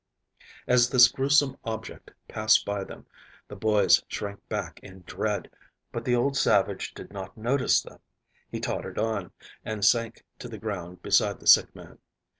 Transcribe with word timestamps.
As 0.65 0.89
this 0.89 1.07
grewsome 1.09 1.57
object 1.63 2.09
passed 2.27 2.65
by 2.65 2.83
them 2.83 3.05
the 3.47 3.55
boys 3.55 4.01
shrank 4.07 4.39
back 4.49 4.79
in 4.81 5.01
dread, 5.05 5.47
but 5.91 6.05
the 6.05 6.15
old 6.15 6.35
savage 6.35 6.95
did 6.95 7.13
not 7.13 7.37
notice 7.37 7.83
them. 7.83 7.99
He 8.49 8.59
tottered 8.59 8.97
on, 8.97 9.31
and 9.63 9.85
sank 9.85 10.23
to 10.39 10.49
the 10.49 10.57
ground 10.57 11.03
beside 11.03 11.39
the 11.39 11.45
sick 11.45 11.75
man. 11.75 11.99